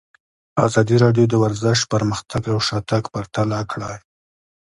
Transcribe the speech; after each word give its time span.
ازادي 0.65 0.95
راډیو 1.03 1.25
د 1.29 1.33
ورزش 1.43 1.79
پرمختګ 1.93 2.41
او 2.53 2.59
شاتګ 2.67 3.03
پرتله 3.13 3.59
کړی. 3.71 3.95